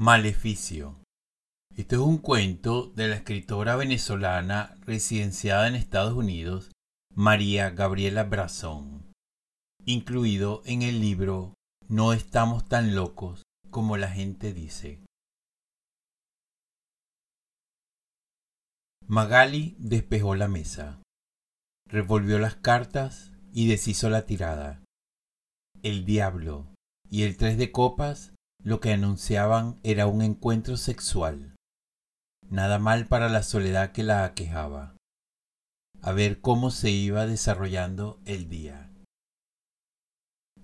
Maleficio. 0.00 0.96
Este 1.76 1.96
es 1.96 2.00
un 2.00 2.16
cuento 2.16 2.86
de 2.96 3.08
la 3.08 3.16
escritora 3.16 3.76
venezolana 3.76 4.74
residenciada 4.86 5.68
en 5.68 5.74
Estados 5.74 6.14
Unidos, 6.14 6.72
María 7.14 7.68
Gabriela 7.68 8.24
Brazón, 8.24 9.12
incluido 9.84 10.62
en 10.64 10.80
el 10.80 11.02
libro 11.02 11.52
No 11.86 12.14
estamos 12.14 12.66
tan 12.66 12.94
locos 12.94 13.42
como 13.68 13.98
la 13.98 14.08
gente 14.08 14.54
dice. 14.54 15.04
Magali 19.06 19.76
despejó 19.78 20.34
la 20.34 20.48
mesa, 20.48 21.02
revolvió 21.86 22.38
las 22.38 22.54
cartas 22.54 23.32
y 23.52 23.68
deshizo 23.68 24.08
la 24.08 24.24
tirada. 24.24 24.82
El 25.82 26.06
diablo 26.06 26.68
y 27.10 27.24
el 27.24 27.36
tres 27.36 27.58
de 27.58 27.70
copas 27.70 28.32
lo 28.62 28.80
que 28.80 28.92
anunciaban 28.92 29.78
era 29.82 30.06
un 30.06 30.22
encuentro 30.22 30.76
sexual. 30.76 31.56
Nada 32.48 32.78
mal 32.78 33.06
para 33.06 33.28
la 33.28 33.42
soledad 33.42 33.92
que 33.92 34.02
la 34.02 34.24
aquejaba. 34.24 34.96
A 36.02 36.12
ver 36.12 36.40
cómo 36.40 36.70
se 36.70 36.90
iba 36.90 37.26
desarrollando 37.26 38.20
el 38.24 38.48
día. 38.48 38.90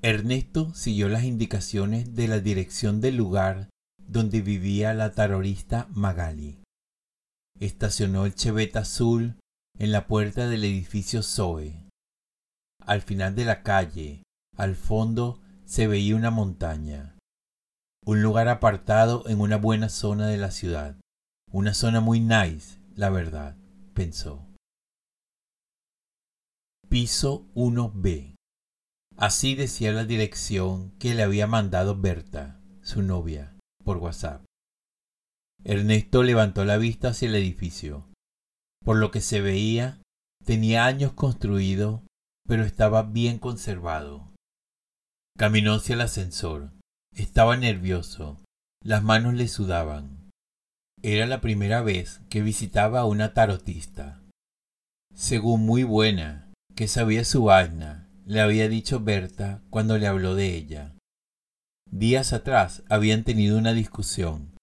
Ernesto 0.03 0.75
siguió 0.75 1.09
las 1.09 1.25
indicaciones 1.25 2.15
de 2.15 2.29
la 2.29 2.41
dirección 2.41 3.01
del 3.01 3.17
lugar 3.17 3.71
donde 3.99 4.41
vivía 4.41 4.95
la 4.95 5.13
terrorista 5.13 5.89
Magali. 5.91 6.63
Estacionó 7.59 8.27
el 8.27 8.35
chevette 8.35 8.77
azul 8.77 9.37
en 9.79 9.93
la 9.93 10.07
puerta 10.07 10.49
del 10.49 10.65
edificio 10.65 11.23
Zoe. 11.23 11.83
Al 12.85 13.03
final 13.03 13.35
de 13.35 13.45
la 13.47 13.63
calle, 13.63 14.23
al 14.57 14.77
fondo, 14.77 15.41
se 15.65 15.87
veía 15.87 16.15
una 16.15 16.31
montaña 16.31 17.16
un 18.07 18.23
lugar 18.23 18.49
apartado 18.49 19.25
en 19.27 19.41
una 19.41 19.57
buena 19.57 19.89
zona 19.89 20.29
de 20.29 20.39
la 20.39 20.53
ciudad. 20.53 20.97
Una 21.51 21.75
zona 21.75 22.01
muy 22.01 22.21
nice, 22.21 22.79
la 22.95 23.11
verdad, 23.11 23.57
pensó. 23.95 24.47
Piso 26.89 27.49
1B. 27.57 28.37
Así 29.17 29.57
decía 29.57 29.91
la 29.91 30.05
dirección 30.05 30.93
que 31.01 31.15
le 31.15 31.25
había 31.25 31.49
mandado 31.49 32.01
Berta, 32.01 32.61
su 32.81 33.03
novia, 33.03 33.57
por 33.83 33.97
WhatsApp. 33.97 34.45
Ernesto 35.65 36.23
levantó 36.23 36.65
la 36.65 36.77
vista 36.77 37.09
hacia 37.09 37.27
el 37.27 37.35
edificio. 37.35 38.07
Por 38.85 38.99
lo 38.99 39.11
que 39.11 39.21
se 39.21 39.41
veía, 39.41 40.01
tenía 40.45 40.85
años 40.85 41.13
construido, 41.13 42.05
pero 42.47 42.63
estaba 42.63 43.03
bien 43.03 43.41
conservado. 43.41 44.31
Caminó 45.37 45.75
hacia 45.75 45.95
el 45.95 46.03
ascensor. 46.03 46.76
Estaba 47.17 47.57
nervioso. 47.57 48.37
Las 48.85 49.03
manos 49.03 49.33
le 49.33 49.49
sudaban. 49.49 50.31
Era 51.01 51.25
la 51.25 51.41
primera 51.41 51.81
vez 51.81 52.21
que 52.29 52.43
visitaba 52.43 53.01
a 53.01 53.05
una 53.07 53.33
tarotista. 53.33 54.21
Según 55.15 55.65
muy 55.65 55.83
buena, 55.83 56.53
que 56.75 56.89
sabía 56.89 57.25
su 57.25 57.45
vaina, 57.45 58.07
le 58.27 58.43
había 58.43 58.69
dicho 58.69 59.01
Berta 59.01 59.63
cuando 59.71 59.97
le 59.97 60.07
habló 60.07 60.35
de 60.35 60.55
ella. 60.57 60.95
Días 61.91 62.35
atrás 62.35 62.83
habían 62.91 63.25
tenido 63.25 63.57
una 63.57 63.73
discusión. 63.73 64.55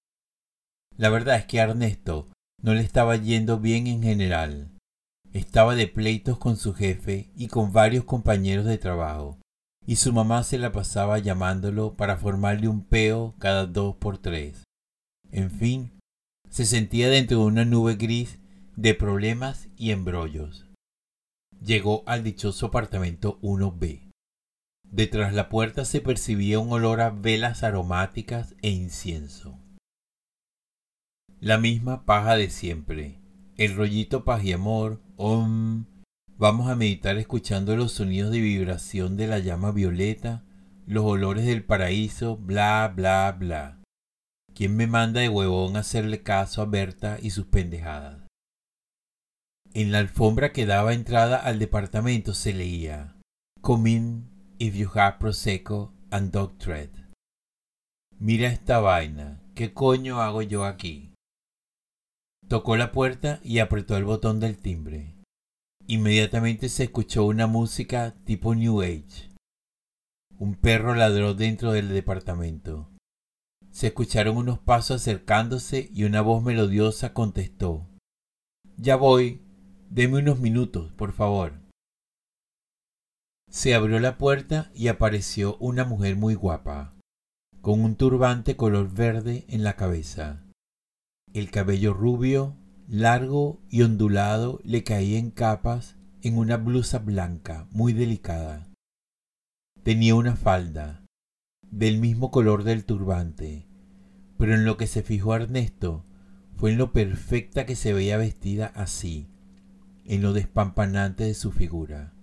La 0.96 1.10
verdad 1.10 1.38
es 1.38 1.46
que 1.48 1.60
a 1.60 1.64
Ernesto 1.64 2.30
no 2.62 2.76
le 2.76 2.82
estaba 2.82 3.16
yendo 3.16 3.58
bien 3.60 3.88
en 3.88 4.04
general. 4.04 4.70
Estaba 5.32 5.74
de 5.74 5.88
pleitos 5.88 6.38
con 6.38 6.58
su 6.58 6.76
jefe 6.76 7.32
y 7.36 7.48
con 7.48 7.74
varios 7.74 8.04
compañeros 8.04 8.66
de 8.66 8.78
trabajo, 8.78 9.40
y 9.86 9.98
su 9.98 10.14
mamá 10.14 10.44
se 10.44 10.58
la 10.58 10.72
pasaba 10.72 11.20
llamándolo 11.20 11.96
para 11.96 12.18
formarle 12.18 12.68
un 12.68 12.84
peo 12.84 13.36
cada 13.40 13.66
dos 13.66 13.96
por 13.96 14.18
tres. 14.18 14.64
En 15.32 15.52
fin, 15.52 15.92
se 16.50 16.66
sentía 16.66 17.10
dentro 17.10 17.40
de 17.40 17.46
una 17.46 17.66
nube 17.66 17.96
gris 17.96 18.40
de 18.76 18.94
problemas 18.94 19.68
y 19.78 19.92
embrollos. 19.92 20.68
Llegó 21.64 22.04
al 22.06 22.24
dichoso 22.24 22.68
apartamento 22.68 23.40
1B. 23.42 24.12
Detrás 24.84 25.34
la 25.34 25.50
puerta 25.50 25.86
se 25.86 26.02
percibía 26.02 26.60
un 26.60 26.72
olor 26.72 27.02
a 27.02 27.10
velas 27.10 27.64
aromáticas 27.64 28.56
e 28.62 28.70
incienso. 28.70 29.58
La 31.40 31.58
misma 31.58 32.06
paja 32.06 32.36
de 32.36 32.50
siempre, 32.50 33.20
el 33.58 33.76
rollito 33.76 34.24
paz 34.24 34.44
y 34.44 34.54
amor, 34.54 35.02
om, 35.18 35.86
Vamos 36.38 36.68
a 36.68 36.76
meditar 36.76 37.18
escuchando 37.18 37.76
los 37.76 37.92
sonidos 37.92 38.32
de 38.32 38.40
vibración 38.40 39.18
de 39.18 39.28
la 39.28 39.38
llama 39.38 39.72
violeta, 39.72 40.44
los 40.88 41.06
olores 41.06 41.46
del 41.46 41.64
paraíso, 41.64 42.38
bla, 42.38 42.92
bla, 42.94 43.36
bla. 43.38 43.80
¿Quién 44.56 44.76
me 44.76 44.88
manda 44.88 45.22
de 45.22 45.30
huevón 45.30 45.76
a 45.76 45.82
hacerle 45.82 46.24
caso 46.24 46.62
a 46.62 46.66
Berta 46.66 47.18
y 47.22 47.30
sus 47.30 47.46
pendejadas? 47.46 48.24
En 49.74 49.92
la 49.92 50.00
alfombra 50.00 50.52
que 50.52 50.66
daba 50.66 50.94
entrada 50.94 51.38
al 51.38 51.60
departamento 51.60 52.34
se 52.34 52.54
leía 52.54 53.16
Come 53.62 53.90
in 53.92 54.30
if 54.58 54.76
you 54.76 54.90
have 54.96 55.20
Prosecco 55.20 55.94
and 56.10 56.32
dog 56.32 56.58
tread. 56.58 56.90
Mira 58.20 58.50
esta 58.50 58.80
vaina, 58.80 59.42
¿qué 59.56 59.74
coño 59.74 60.22
hago 60.22 60.42
yo 60.42 60.66
aquí? 60.66 61.14
Tocó 62.48 62.76
la 62.76 62.92
puerta 62.92 63.40
y 63.44 63.60
apretó 63.60 63.98
el 63.98 64.04
botón 64.04 64.40
del 64.40 64.58
timbre. 64.58 65.13
Inmediatamente 65.88 66.70
se 66.70 66.86
escuchó 66.86 67.26
una 67.26 67.46
música 67.46 68.16
tipo 68.24 68.56
New 68.56 68.82
Age. 68.82 69.30
Un 70.40 70.56
perro 70.56 70.96
ladró 70.96 71.34
dentro 71.34 71.74
del 71.74 71.90
departamento. 71.90 72.90
Se 73.72 73.88
escucharon 73.88 74.38
unos 74.38 74.60
pasos 74.60 75.02
acercándose 75.02 75.90
y 75.94 76.06
una 76.06 76.22
voz 76.22 76.42
melodiosa 76.42 77.14
contestó. 77.14 77.86
Ya 78.78 78.96
voy. 78.96 79.42
Deme 79.90 80.20
unos 80.20 80.40
minutos, 80.40 80.92
por 80.94 81.12
favor. 81.12 81.60
Se 83.50 83.76
abrió 83.76 84.00
la 84.00 84.18
puerta 84.18 84.72
y 84.74 84.88
apareció 84.88 85.58
una 85.58 85.84
mujer 85.84 86.16
muy 86.16 86.34
guapa, 86.34 86.96
con 87.62 87.82
un 87.82 87.96
turbante 87.96 88.56
color 88.56 88.92
verde 88.92 89.46
en 89.50 89.64
la 89.64 89.76
cabeza. 89.76 90.44
El 91.34 91.52
cabello 91.52 91.94
rubio, 91.94 92.56
largo 92.94 93.60
y 93.72 93.82
ondulado 93.82 94.62
le 94.64 94.84
caía 94.84 95.18
en 95.18 95.32
capas 95.32 95.96
en 96.22 96.38
una 96.38 96.58
blusa 96.58 97.00
blanca 97.00 97.68
muy 97.72 97.92
delicada. 97.92 98.70
Tenía 99.82 100.14
una 100.14 100.36
falda, 100.36 101.04
del 101.72 101.98
mismo 101.98 102.30
color 102.30 102.64
del 102.64 102.86
turbante, 102.86 103.66
pero 104.38 104.54
en 104.54 104.64
lo 104.64 104.78
que 104.78 104.86
se 104.86 105.02
fijó 105.02 105.34
Ernesto 105.36 106.06
fue 106.56 106.74
en 106.74 106.78
lo 106.78 106.94
perfecta 106.94 107.66
que 107.66 107.76
se 107.76 107.94
veía 107.94 108.18
vestida 108.18 108.68
así, 108.76 109.28
en 110.06 110.22
lo 110.22 110.32
despampanante 110.32 111.24
de 111.24 111.34
su 111.34 111.52
figura. 111.52 112.14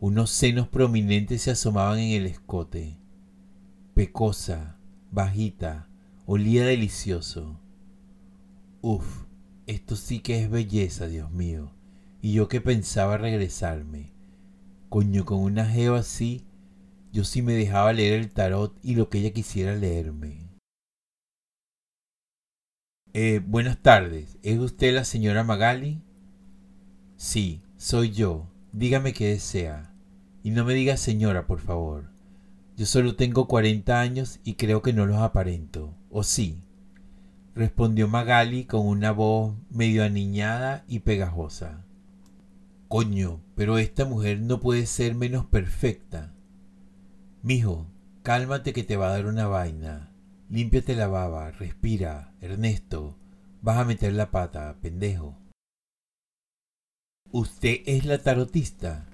Unos 0.00 0.30
senos 0.30 0.66
prominentes 0.66 1.42
se 1.42 1.52
asomaban 1.52 2.00
en 2.00 2.20
el 2.20 2.26
escote. 2.26 2.98
Pecosa, 3.94 4.80
bajita, 5.12 5.88
olía 6.26 6.66
delicioso. 6.66 7.60
Uf, 8.80 9.27
esto 9.68 9.96
sí 9.96 10.20
que 10.20 10.42
es 10.42 10.50
belleza, 10.50 11.06
Dios 11.08 11.30
mío. 11.30 11.70
Y 12.22 12.32
yo 12.32 12.48
que 12.48 12.62
pensaba 12.62 13.18
regresarme. 13.18 14.12
Coño, 14.88 15.26
con 15.26 15.40
una 15.40 15.66
jeva 15.66 15.98
así, 15.98 16.46
yo 17.12 17.22
sí 17.22 17.42
me 17.42 17.52
dejaba 17.52 17.92
leer 17.92 18.14
el 18.14 18.30
tarot 18.30 18.74
y 18.82 18.94
lo 18.94 19.10
que 19.10 19.18
ella 19.18 19.32
quisiera 19.32 19.74
leerme. 19.74 20.48
Eh, 23.12 23.42
buenas 23.46 23.82
tardes. 23.82 24.38
¿Es 24.42 24.58
usted 24.58 24.94
la 24.94 25.04
señora 25.04 25.44
Magali? 25.44 26.02
Sí, 27.18 27.60
soy 27.76 28.12
yo. 28.12 28.50
Dígame 28.72 29.12
qué 29.12 29.26
desea. 29.26 29.94
Y 30.42 30.50
no 30.50 30.64
me 30.64 30.72
diga 30.72 30.96
señora, 30.96 31.46
por 31.46 31.60
favor. 31.60 32.10
Yo 32.78 32.86
solo 32.86 33.16
tengo 33.16 33.46
40 33.46 34.00
años 34.00 34.40
y 34.44 34.54
creo 34.54 34.80
que 34.80 34.94
no 34.94 35.04
los 35.04 35.18
aparento. 35.18 35.94
¿O 36.08 36.22
sí? 36.22 36.62
Respondió 37.54 38.08
Magali 38.08 38.64
con 38.64 38.86
una 38.86 39.12
voz 39.12 39.56
medio 39.70 40.04
aniñada 40.04 40.84
y 40.88 41.00
pegajosa. 41.00 41.84
Coño, 42.88 43.42
pero 43.54 43.78
esta 43.78 44.04
mujer 44.04 44.40
no 44.40 44.60
puede 44.60 44.86
ser 44.86 45.14
menos 45.14 45.44
perfecta. 45.46 46.34
Mijo, 47.42 47.86
cálmate 48.22 48.72
que 48.72 48.84
te 48.84 48.96
va 48.96 49.08
a 49.08 49.12
dar 49.12 49.26
una 49.26 49.46
vaina. 49.46 50.10
Límpiate 50.48 50.96
la 50.96 51.06
baba, 51.06 51.50
respira, 51.50 52.34
Ernesto. 52.40 53.18
Vas 53.60 53.76
a 53.76 53.84
meter 53.84 54.14
la 54.14 54.30
pata, 54.30 54.78
pendejo. 54.80 55.36
¿Usted 57.30 57.82
es 57.84 58.06
la 58.06 58.22
tarotista? 58.22 59.06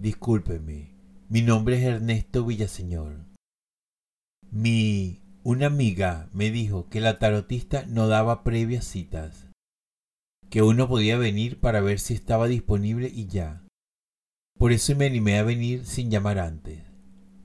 Discúlpeme, 0.00 0.90
mi 1.28 1.42
nombre 1.42 1.76
es 1.78 1.84
Ernesto 1.84 2.44
Villaseñor. 2.44 3.24
Mi 4.50 5.21
una 5.44 5.66
amiga 5.66 6.28
me 6.32 6.52
dijo 6.52 6.88
que 6.88 7.00
la 7.00 7.18
tarotista 7.18 7.84
no 7.88 8.06
daba 8.06 8.44
previas 8.44 8.84
citas, 8.84 9.48
que 10.50 10.62
uno 10.62 10.88
podía 10.88 11.18
venir 11.18 11.58
para 11.58 11.80
ver 11.80 11.98
si 11.98 12.14
estaba 12.14 12.46
disponible 12.46 13.10
y 13.12 13.26
ya. 13.26 13.64
Por 14.56 14.70
eso 14.70 14.94
me 14.94 15.06
animé 15.06 15.38
a 15.38 15.42
venir 15.42 15.84
sin 15.84 16.10
llamar 16.10 16.38
antes. 16.38 16.84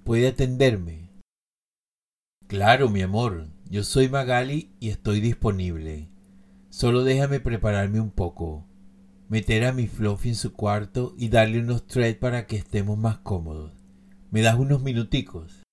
¿Puede 0.04 0.28
atenderme? 0.28 1.10
Claro, 2.48 2.90
mi 2.90 3.02
amor, 3.02 3.48
yo 3.70 3.84
soy 3.84 4.10
Magali 4.10 4.70
y 4.80 4.90
estoy 4.90 5.20
disponible. 5.20 6.10
Solo 6.70 7.04
déjame 7.04 7.40
prepararme 7.40 8.00
un 8.00 8.12
poco, 8.12 8.68
meter 9.28 9.66
a 9.66 9.74
mi 9.74 9.88
Fluffy 9.88 10.30
en 10.30 10.36
su 10.36 10.54
cuarto 10.54 11.16
y 11.18 11.30
darle 11.30 11.60
unos 11.60 11.88
threads 11.88 12.20
para 12.20 12.46
que 12.46 12.58
estemos 12.58 12.98
más 12.98 13.18
cómodos. 13.18 13.74
¿Me 14.30 14.42
das 14.42 14.60
unos 14.60 14.84
minuticos? 14.84 15.67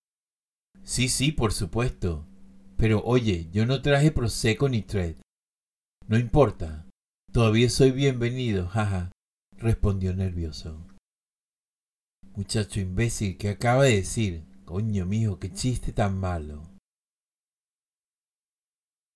Sí, 0.85 1.09
sí, 1.09 1.33
por 1.33 1.53
supuesto. 1.53 2.27
Pero 2.77 3.03
oye, 3.05 3.49
yo 3.51 3.65
no 3.65 3.81
traje 3.81 4.13
Prosecco 4.13 4.69
ni 4.69 4.83
thread. 4.83 5.17
No 6.07 6.19
importa. 6.19 6.87
Todavía 7.33 7.69
soy 7.71 7.91
bienvenido, 7.91 8.69
jaja, 8.69 9.11
respondió 9.57 10.15
nervioso. 10.15 10.87
Muchacho 12.37 12.81
imbécil, 12.81 13.39
¿qué 13.39 13.49
acaba 13.49 13.85
de 13.85 13.97
decir? 13.97 14.45
Coño, 14.65 15.07
mijo, 15.07 15.39
qué 15.39 15.53
chiste 15.53 15.93
tan 15.93 16.19
malo. 16.21 16.63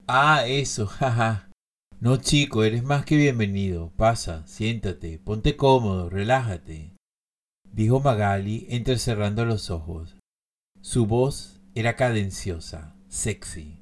Ah, 0.07 0.47
eso, 0.47 0.87
jaja. 0.87 1.51
No, 2.01 2.17
chico, 2.17 2.65
eres 2.65 2.83
más 2.83 3.05
que 3.05 3.17
bienvenido. 3.17 3.93
Pasa, 3.97 4.47
siéntate, 4.47 5.19
ponte 5.19 5.57
cómodo, 5.57 6.09
relájate, 6.09 6.97
dijo 7.65 8.01
Magali 8.01 8.67
entrecerrando 8.71 9.45
los 9.45 9.71
ojos. 9.71 10.17
Su 10.81 11.07
voz 11.07 11.58
era 11.79 11.97
cadenciosa, 11.97 12.95
sexy, 13.09 13.79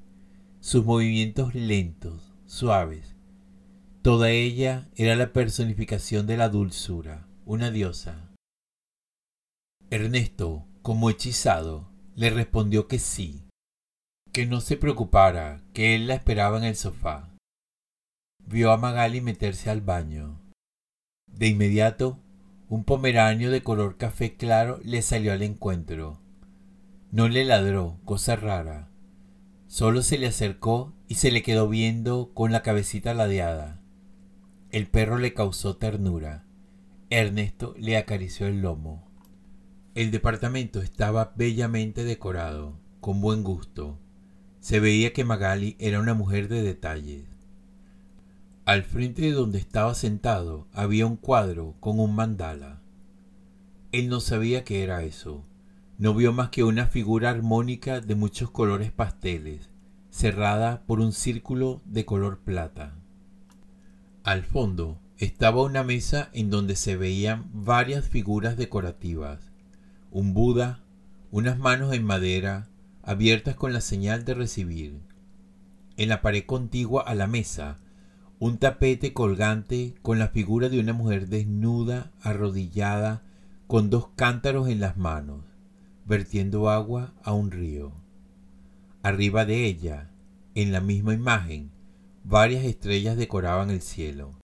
sus 0.60 0.84
movimientos 0.84 1.54
lentos, 1.54 2.34
suaves. 2.46 3.14
Toda 4.02 4.30
ella 4.30 4.88
era 4.96 5.16
la 5.16 5.32
personificación 5.32 6.26
de 6.26 6.36
la 6.36 6.48
dulzura, 6.48 7.26
una 7.44 7.70
diosa. 7.70 8.32
Ernesto, 9.90 10.66
como 10.82 11.10
hechizado, 11.10 11.88
le 12.14 12.30
respondió 12.30 12.88
que 12.88 12.98
sí, 12.98 13.44
que 14.32 14.46
no 14.46 14.60
se 14.60 14.76
preocupara, 14.76 15.62
que 15.72 15.94
él 15.94 16.08
la 16.08 16.14
esperaba 16.14 16.58
en 16.58 16.64
el 16.64 16.76
sofá 16.76 17.36
vio 18.46 18.70
a 18.70 18.76
Magali 18.76 19.20
meterse 19.20 19.70
al 19.70 19.80
baño. 19.80 20.40
De 21.26 21.48
inmediato, 21.48 22.18
un 22.68 22.84
pomeranio 22.84 23.50
de 23.50 23.62
color 23.62 23.96
café 23.96 24.36
claro 24.36 24.80
le 24.84 25.02
salió 25.02 25.32
al 25.32 25.42
encuentro. 25.42 26.20
No 27.12 27.28
le 27.28 27.44
ladró, 27.44 27.98
cosa 28.04 28.36
rara. 28.36 28.88
Solo 29.68 30.02
se 30.02 30.18
le 30.18 30.26
acercó 30.26 30.92
y 31.08 31.16
se 31.16 31.30
le 31.30 31.42
quedó 31.42 31.68
viendo 31.68 32.32
con 32.34 32.52
la 32.52 32.62
cabecita 32.62 33.14
ladeada. 33.14 33.80
El 34.70 34.88
perro 34.88 35.18
le 35.18 35.32
causó 35.32 35.76
ternura. 35.76 36.44
Ernesto 37.10 37.74
le 37.78 37.96
acarició 37.96 38.48
el 38.48 38.60
lomo. 38.60 39.06
El 39.94 40.10
departamento 40.10 40.82
estaba 40.82 41.32
bellamente 41.36 42.04
decorado, 42.04 42.78
con 43.00 43.20
buen 43.20 43.44
gusto. 43.44 43.98
Se 44.60 44.80
veía 44.80 45.12
que 45.12 45.24
Magali 45.24 45.76
era 45.78 46.00
una 46.00 46.14
mujer 46.14 46.48
de 46.48 46.62
detalles. 46.62 47.24
Al 48.64 48.82
frente 48.82 49.22
de 49.22 49.30
donde 49.30 49.58
estaba 49.58 49.94
sentado 49.94 50.66
había 50.72 51.06
un 51.06 51.16
cuadro 51.16 51.76
con 51.78 52.00
un 52.00 52.16
mandala. 52.16 52.82
Él 53.92 54.08
no 54.08 54.20
sabía 54.20 54.64
qué 54.64 54.82
era 54.82 55.04
eso. 55.04 55.44
No 55.98 56.14
vio 56.14 56.32
más 56.32 56.50
que 56.50 56.62
una 56.62 56.86
figura 56.86 57.30
armónica 57.30 58.00
de 58.00 58.14
muchos 58.14 58.50
colores 58.50 58.92
pasteles, 58.92 59.70
cerrada 60.10 60.82
por 60.86 61.00
un 61.00 61.12
círculo 61.12 61.80
de 61.84 62.04
color 62.04 62.40
plata. 62.40 62.94
Al 64.22 64.42
fondo 64.44 64.98
estaba 65.18 65.62
una 65.62 65.82
mesa 65.82 66.28
en 66.32 66.50
donde 66.50 66.76
se 66.76 66.96
veían 66.96 67.46
varias 67.52 68.06
figuras 68.08 68.56
decorativas, 68.56 69.50
un 70.10 70.34
Buda, 70.34 70.80
unas 71.30 71.58
manos 71.58 71.94
en 71.94 72.04
madera 72.04 72.68
abiertas 73.02 73.54
con 73.54 73.72
la 73.72 73.80
señal 73.80 74.24
de 74.24 74.34
recibir. 74.34 75.00
En 75.96 76.10
la 76.10 76.20
pared 76.20 76.44
contigua 76.44 77.02
a 77.02 77.14
la 77.14 77.26
mesa 77.26 77.78
un 78.38 78.58
tapete 78.58 79.14
colgante 79.14 79.94
con 80.02 80.18
la 80.18 80.28
figura 80.28 80.68
de 80.68 80.78
una 80.78 80.92
mujer 80.92 81.28
desnuda, 81.28 82.12
arrodillada, 82.20 83.22
con 83.66 83.88
dos 83.88 84.08
cántaros 84.14 84.68
en 84.68 84.80
las 84.80 84.98
manos, 84.98 85.45
vertiendo 86.06 86.70
agua 86.70 87.14
a 87.22 87.32
un 87.32 87.50
río. 87.50 87.92
Arriba 89.02 89.44
de 89.44 89.66
ella, 89.66 90.10
en 90.54 90.72
la 90.72 90.80
misma 90.80 91.14
imagen, 91.14 91.72
varias 92.24 92.64
estrellas 92.64 93.16
decoraban 93.16 93.70
el 93.70 93.82
cielo. 93.82 94.38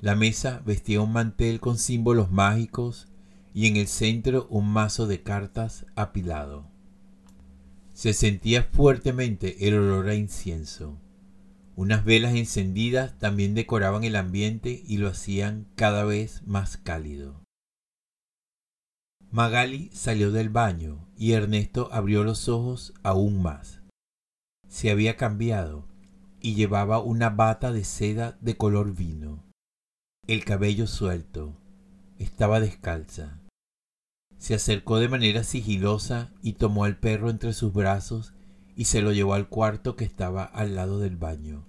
La 0.00 0.14
mesa 0.14 0.62
vestía 0.64 1.02
un 1.02 1.12
mantel 1.12 1.60
con 1.60 1.76
símbolos 1.76 2.30
mágicos 2.30 3.08
y 3.52 3.66
en 3.66 3.76
el 3.76 3.86
centro 3.86 4.46
un 4.48 4.66
mazo 4.72 5.06
de 5.06 5.22
cartas 5.22 5.84
apilado. 5.94 6.70
Se 7.92 8.14
sentía 8.14 8.62
fuertemente 8.62 9.68
el 9.68 9.74
olor 9.74 10.08
a 10.08 10.14
incienso. 10.14 10.98
Unas 11.76 12.04
velas 12.04 12.34
encendidas 12.34 13.18
también 13.18 13.54
decoraban 13.54 14.04
el 14.04 14.16
ambiente 14.16 14.82
y 14.86 14.96
lo 14.96 15.08
hacían 15.08 15.66
cada 15.76 16.04
vez 16.04 16.42
más 16.46 16.78
cálido. 16.78 17.42
Magali 19.32 19.90
salió 19.92 20.32
del 20.32 20.48
baño 20.48 21.06
y 21.16 21.32
Ernesto 21.32 21.88
abrió 21.92 22.24
los 22.24 22.48
ojos 22.48 22.92
aún 23.04 23.40
más. 23.40 23.80
Se 24.68 24.90
había 24.90 25.16
cambiado 25.16 25.84
y 26.40 26.54
llevaba 26.54 26.98
una 26.98 27.30
bata 27.30 27.70
de 27.70 27.84
seda 27.84 28.36
de 28.40 28.56
color 28.56 28.92
vino. 28.92 29.44
El 30.26 30.44
cabello 30.44 30.88
suelto. 30.88 31.54
Estaba 32.18 32.58
descalza. 32.58 33.38
Se 34.36 34.54
acercó 34.54 34.98
de 34.98 35.08
manera 35.08 35.44
sigilosa 35.44 36.32
y 36.42 36.54
tomó 36.54 36.84
al 36.84 36.96
perro 36.96 37.30
entre 37.30 37.52
sus 37.52 37.72
brazos 37.72 38.34
y 38.74 38.86
se 38.86 39.00
lo 39.00 39.12
llevó 39.12 39.34
al 39.34 39.48
cuarto 39.48 39.94
que 39.94 40.04
estaba 40.04 40.42
al 40.42 40.74
lado 40.74 40.98
del 40.98 41.16
baño. 41.16 41.64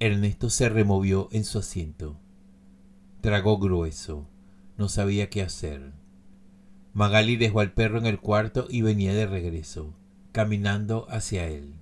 Ernesto 0.00 0.48
se 0.48 0.70
removió 0.70 1.28
en 1.32 1.44
su 1.44 1.58
asiento. 1.58 2.16
Tragó 3.20 3.58
grueso. 3.58 4.26
No 4.78 4.88
sabía 4.88 5.28
qué 5.28 5.42
hacer. 5.42 5.97
Magali 6.98 7.36
dejó 7.36 7.60
al 7.60 7.70
perro 7.70 7.98
en 7.98 8.06
el 8.06 8.18
cuarto 8.18 8.66
y 8.68 8.82
venía 8.82 9.14
de 9.14 9.24
regreso, 9.24 9.94
caminando 10.32 11.06
hacia 11.10 11.46
él. 11.46 11.74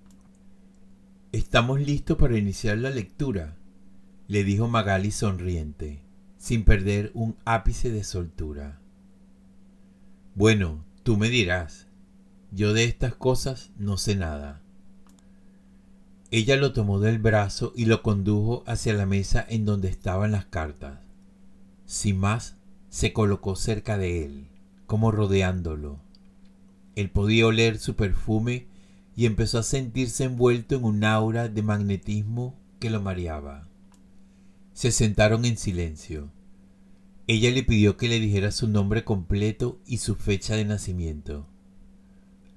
Estamos 1.32 1.80
listos 1.80 2.18
para 2.18 2.36
iniciar 2.36 2.76
la 2.76 2.90
lectura, 2.90 3.56
le 4.28 4.44
dijo 4.44 4.68
Magali 4.68 5.10
sonriente, 5.10 6.02
sin 6.36 6.64
perder 6.64 7.12
un 7.14 7.34
ápice 7.46 7.90
de 7.90 8.04
soltura. 8.04 8.78
Bueno, 10.34 10.84
tú 11.02 11.16
me 11.16 11.30
dirás, 11.30 11.86
yo 12.52 12.74
de 12.74 12.84
estas 12.84 13.14
cosas 13.14 13.70
no 13.78 13.96
sé 13.96 14.16
nada. 14.16 14.60
Ella 16.30 16.56
lo 16.56 16.74
tomó 16.74 17.00
del 17.00 17.20
brazo 17.20 17.72
y 17.74 17.86
lo 17.86 18.02
condujo 18.02 18.64
hacia 18.66 18.92
la 18.92 19.06
mesa 19.06 19.46
en 19.48 19.64
donde 19.64 19.88
estaban 19.88 20.32
las 20.32 20.44
cartas. 20.44 20.98
Sin 21.86 22.18
más, 22.18 22.58
se 22.90 23.14
colocó 23.14 23.56
cerca 23.56 23.96
de 23.96 24.26
él, 24.26 24.48
como 24.86 25.10
rodeándolo. 25.10 25.98
Él 26.94 27.10
podía 27.10 27.46
oler 27.46 27.78
su 27.78 27.94
perfume 27.94 28.66
y 29.14 29.26
empezó 29.26 29.58
a 29.58 29.62
sentirse 29.62 30.24
envuelto 30.24 30.76
en 30.76 30.84
un 30.84 31.04
aura 31.04 31.48
de 31.48 31.62
magnetismo 31.62 32.54
que 32.80 32.90
lo 32.90 33.00
mareaba. 33.00 33.68
Se 34.72 34.90
sentaron 34.90 35.44
en 35.44 35.56
silencio. 35.56 36.30
Ella 37.26 37.50
le 37.50 37.62
pidió 37.62 37.96
que 37.96 38.08
le 38.08 38.20
dijera 38.20 38.50
su 38.50 38.68
nombre 38.68 39.04
completo 39.04 39.80
y 39.86 39.98
su 39.98 40.14
fecha 40.14 40.54
de 40.54 40.64
nacimiento. 40.64 41.46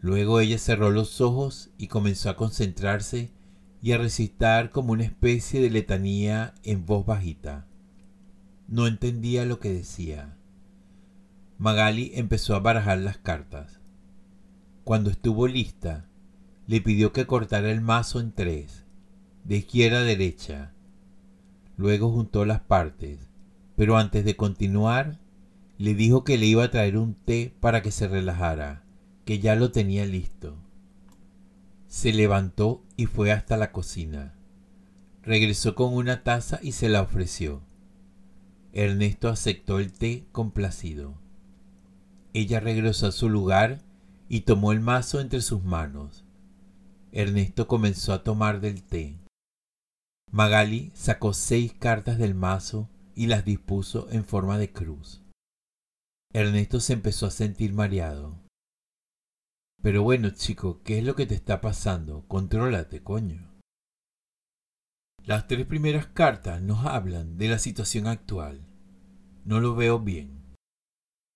Luego 0.01 0.39
ella 0.39 0.57
cerró 0.57 0.91
los 0.91 1.21
ojos 1.21 1.71
y 1.77 1.87
comenzó 1.87 2.29
a 2.29 2.35
concentrarse 2.35 3.31
y 3.81 3.93
a 3.93 3.97
recitar 3.97 4.71
como 4.71 4.93
una 4.93 5.03
especie 5.05 5.61
de 5.61 5.69
letanía 5.69 6.53
en 6.63 6.85
voz 6.85 7.05
bajita. 7.05 7.67
No 8.67 8.85
entendía 8.85 9.45
lo 9.45 9.59
que 9.59 9.71
decía. 9.73 10.38
Magali 11.59 12.13
empezó 12.15 12.55
a 12.55 12.61
barajar 12.61 12.99
las 12.99 13.17
cartas. 13.17 13.81
Cuando 14.85 15.09
estuvo 15.09 15.45
lista, 15.45 16.05
le 16.67 16.79
pidió 16.79 17.11
que 17.11 17.27
cortara 17.27 17.69
el 17.69 17.81
mazo 17.81 18.21
en 18.21 18.31
tres, 18.31 18.85
de 19.43 19.57
izquierda 19.57 19.99
a 19.99 20.03
derecha. 20.03 20.71
Luego 21.75 22.13
juntó 22.13 22.45
las 22.45 22.61
partes, 22.61 23.29
pero 23.75 23.97
antes 23.97 24.23
de 24.23 24.37
continuar, 24.37 25.19
le 25.77 25.95
dijo 25.95 26.23
que 26.23 26.37
le 26.37 26.45
iba 26.45 26.63
a 26.63 26.71
traer 26.71 26.97
un 26.97 27.13
té 27.13 27.53
para 27.59 27.81
que 27.81 27.91
se 27.91 28.07
relajara 28.07 28.85
que 29.25 29.39
ya 29.39 29.55
lo 29.55 29.71
tenía 29.71 30.05
listo. 30.05 30.55
Se 31.87 32.13
levantó 32.13 32.85
y 32.95 33.05
fue 33.07 33.33
hasta 33.33 33.57
la 33.57 33.73
cocina. 33.73 34.33
Regresó 35.23 35.75
con 35.75 35.93
una 35.93 36.23
taza 36.23 36.59
y 36.63 36.71
se 36.71 36.87
la 36.87 37.01
ofreció. 37.01 37.61
Ernesto 38.71 39.27
aceptó 39.27 39.79
el 39.79 39.91
té 39.91 40.25
complacido. 40.31 41.17
Ella 42.33 42.59
regresó 42.59 43.07
a 43.07 43.11
su 43.11 43.29
lugar 43.29 43.81
y 44.27 44.41
tomó 44.41 44.71
el 44.71 44.79
mazo 44.79 45.19
entre 45.19 45.41
sus 45.41 45.63
manos. 45.63 46.23
Ernesto 47.11 47.67
comenzó 47.67 48.13
a 48.13 48.23
tomar 48.23 48.61
del 48.61 48.83
té. 48.83 49.17
Magali 50.31 50.91
sacó 50.93 51.33
seis 51.33 51.73
cartas 51.73 52.19
del 52.19 52.35
mazo 52.35 52.87
y 53.15 53.27
las 53.27 53.45
dispuso 53.45 54.07
en 54.11 54.23
forma 54.23 54.59
de 54.59 54.71
cruz. 54.71 55.21
Ernesto 56.31 56.79
se 56.79 56.93
empezó 56.93 57.25
a 57.25 57.31
sentir 57.31 57.73
mareado. 57.73 58.37
Pero 59.81 60.03
bueno, 60.03 60.29
chico, 60.29 60.81
¿qué 60.83 60.99
es 60.99 61.03
lo 61.03 61.15
que 61.15 61.25
te 61.25 61.33
está 61.33 61.61
pasando? 61.61 62.25
Contrólate, 62.27 63.01
coño. 63.01 63.49
Las 65.23 65.47
tres 65.47 65.65
primeras 65.65 66.07
cartas 66.07 66.61
nos 66.61 66.85
hablan 66.85 67.37
de 67.37 67.47
la 67.47 67.59
situación 67.59 68.07
actual. 68.07 68.61
No 69.45 69.59
lo 69.59 69.75
veo 69.75 69.99
bien. 69.99 70.38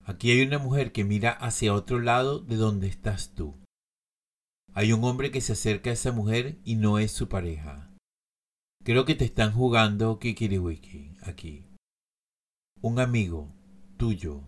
Aquí 0.05 0.31
hay 0.31 0.41
una 0.41 0.59
mujer 0.59 0.91
que 0.91 1.05
mira 1.05 1.31
hacia 1.31 1.73
otro 1.73 1.99
lado 1.99 2.39
de 2.39 2.57
donde 2.57 2.87
estás 2.87 3.33
tú. 3.35 3.55
Hay 4.73 4.91
un 4.91 5.03
hombre 5.03 5.31
que 5.31 5.39
se 5.39 5.53
acerca 5.53 5.91
a 5.91 5.93
esa 5.93 6.11
mujer 6.11 6.57
y 6.65 6.75
no 6.75 6.99
es 6.99 7.11
su 7.11 7.29
pareja. 7.29 7.89
Creo 8.83 9.05
que 9.05 9.15
te 9.15 9.23
están 9.23 9.53
jugando 9.53 10.19
Kikiriwiki 10.19 11.15
aquí. 11.21 11.65
Un 12.81 12.99
amigo 12.99 13.53
tuyo 13.95 14.41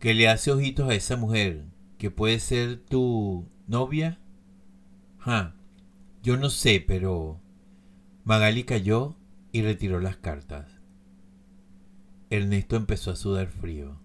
que 0.00 0.14
le 0.14 0.28
hace 0.28 0.50
ojitos 0.50 0.88
a 0.90 0.94
esa 0.94 1.16
mujer 1.16 1.66
que 1.98 2.10
puede 2.10 2.40
ser 2.40 2.80
tu 2.84 3.48
novia. 3.68 4.18
Ja, 5.18 5.54
yo 6.22 6.36
no 6.36 6.50
sé, 6.50 6.84
pero 6.84 7.40
Magali 8.24 8.64
cayó 8.64 9.14
y 9.52 9.62
retiró 9.62 10.00
las 10.00 10.16
cartas. 10.16 10.80
Ernesto 12.30 12.74
empezó 12.76 13.12
a 13.12 13.16
sudar 13.16 13.48
frío. 13.48 14.00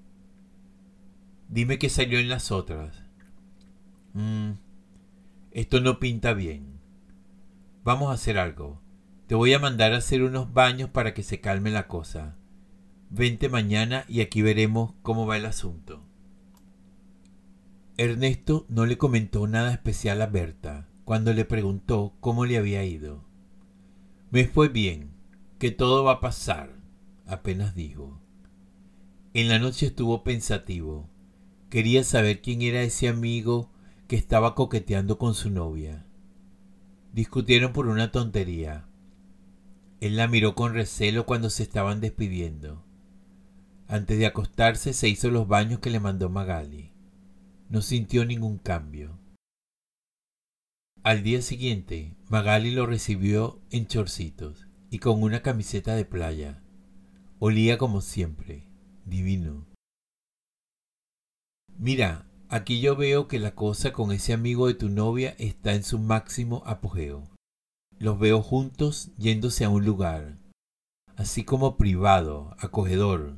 Dime 1.50 1.78
qué 1.80 1.90
salió 1.90 2.20
en 2.20 2.30
las 2.30 2.52
otras. 2.52 3.04
Mm, 4.14 4.52
esto 5.52 5.80
no 5.82 6.00
pinta 6.00 6.34
bien. 6.34 6.80
Vamos 7.84 8.10
a 8.10 8.14
hacer 8.14 8.38
algo. 8.38 8.82
Te 9.28 9.36
voy 9.36 9.54
a 9.54 9.60
mandar 9.60 9.94
a 9.94 9.98
hacer 9.98 10.24
unos 10.24 10.54
baños 10.54 10.90
para 10.90 11.14
que 11.14 11.24
se 11.24 11.42
calme 11.42 11.72
la 11.72 11.88
cosa. 11.88 12.36
Vente 13.10 13.50
mañana 13.50 14.06
y 14.08 14.22
aquí 14.22 14.42
veremos 14.42 14.94
cómo 15.02 15.26
va 15.26 15.38
el 15.38 15.46
asunto. 15.46 16.04
Ernesto 17.98 18.66
no 18.68 18.86
le 18.86 18.98
comentó 18.98 19.48
nada 19.48 19.72
especial 19.72 20.22
a 20.22 20.28
Berta 20.28 20.90
cuando 21.06 21.34
le 21.34 21.46
preguntó 21.46 22.14
cómo 22.20 22.46
le 22.46 22.58
había 22.58 22.84
ido. 22.84 23.24
Me 24.32 24.46
fue 24.46 24.68
bien, 24.68 25.12
que 25.60 25.72
todo 25.72 26.04
va 26.04 26.14
a 26.14 26.20
pasar, 26.20 26.76
apenas 27.26 27.76
dijo. 27.76 28.20
En 29.34 29.48
la 29.48 29.60
noche 29.60 29.86
estuvo 29.86 30.24
pensativo. 30.24 31.10
Quería 31.70 32.04
saber 32.04 32.42
quién 32.42 32.62
era 32.62 32.84
ese 32.84 33.08
amigo 33.08 33.72
que 34.08 34.16
estaba 34.16 34.56
coqueteando 34.56 35.18
con 35.18 35.34
su 35.34 35.50
novia. 35.50 36.06
Discutieron 37.12 37.74
por 37.74 37.88
una 37.88 38.12
tontería. 38.12 38.86
Él 40.00 40.18
la 40.18 40.28
miró 40.28 40.54
con 40.54 40.74
recelo 40.74 41.26
cuando 41.26 41.50
se 41.50 41.64
estaban 41.64 42.02
despidiendo. 42.02 42.84
Antes 43.88 44.18
de 44.18 44.26
acostarse 44.26 44.94
se 44.94 45.10
hizo 45.10 45.30
los 45.30 45.48
baños 45.48 45.80
que 45.80 45.90
le 45.90 46.00
mandó 46.00 46.30
Magali. 46.30 46.92
No 47.70 47.82
sintió 47.82 48.26
ningún 48.26 48.58
cambio. 48.58 49.18
Al 51.04 51.24
día 51.24 51.42
siguiente, 51.42 52.16
Magali 52.30 52.72
lo 52.72 52.86
recibió 52.86 53.60
en 53.72 53.88
chorcitos 53.88 54.68
y 54.90 55.00
con 55.00 55.22
una 55.22 55.42
camiseta 55.42 55.96
de 55.96 56.06
playa. 56.06 56.64
Olía 57.40 57.78
como 57.78 58.02
siempre, 58.02 58.68
divino. 59.06 59.68
Mira, 61.78 62.26
aquí 62.48 62.80
yo 62.80 62.96
veo 62.96 63.28
que 63.28 63.38
la 63.38 63.54
cosa 63.54 63.92
con 63.92 64.14
ese 64.14 64.32
amigo 64.32 64.68
de 64.68 64.76
tu 64.76 64.90
novia 64.90 65.36
está 65.38 65.74
en 65.74 65.84
su 65.84 66.00
máximo 66.00 66.64
apogeo. 66.66 67.24
Los 68.00 68.18
veo 68.18 68.42
juntos 68.42 69.12
yéndose 69.18 69.66
a 69.66 69.70
un 69.70 69.86
lugar, 69.86 70.38
así 71.18 71.44
como 71.44 71.76
privado, 71.76 72.56
acogedor. 72.60 73.36